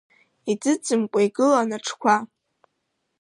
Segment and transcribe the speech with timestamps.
[0.51, 2.15] Иӡыӡымкуа игылан аҽқәа.